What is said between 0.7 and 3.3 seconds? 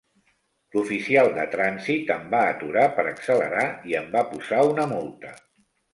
L'oficial de trànsit em va aturar per